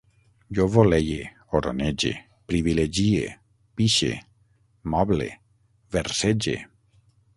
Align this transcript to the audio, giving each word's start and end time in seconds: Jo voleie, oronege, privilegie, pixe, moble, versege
Jo 0.59 0.63
voleie, 0.75 1.27
oronege, 1.59 2.13
privilegie, 2.53 3.27
pixe, 3.83 4.09
moble, 4.95 5.29
versege 5.99 6.57